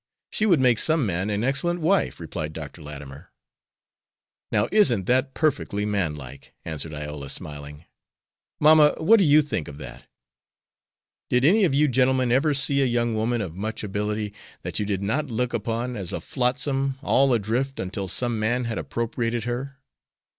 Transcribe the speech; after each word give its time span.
She 0.31 0.47
would 0.47 0.59
make 0.59 0.79
some 0.79 1.05
man 1.05 1.29
an 1.29 1.43
excellent 1.43 1.79
wife," 1.79 2.19
replied 2.19 2.53
Dr. 2.53 2.81
Latimer. 2.81 3.31
"Now 4.51 4.67
isn't 4.71 5.05
that 5.05 5.35
perfectly 5.35 5.85
manlike," 5.85 6.55
answered 6.65 6.91
Iola, 6.91 7.29
smiling. 7.29 7.85
"Mamma, 8.59 8.95
what 8.97 9.17
do 9.17 9.23
you 9.23 9.43
think 9.43 9.67
of 9.67 9.77
that? 9.77 10.07
Did 11.29 11.45
any 11.45 11.65
of 11.65 11.75
you 11.75 11.87
gentlemen 11.87 12.31
ever 12.31 12.55
see 12.55 12.81
a 12.81 12.85
young 12.87 13.13
woman 13.13 13.41
of 13.41 13.53
much 13.53 13.83
ability 13.83 14.33
that 14.63 14.79
you 14.79 14.87
did 14.87 15.03
not 15.03 15.27
look 15.29 15.53
upon 15.53 15.95
as 15.95 16.11
a 16.11 16.19
flotsam 16.19 16.97
all 17.03 17.31
adrift 17.31 17.79
until 17.79 18.07
some 18.07 18.39
man 18.39 18.63
had 18.63 18.79
appropriated 18.79 19.43
her?" 19.43 19.77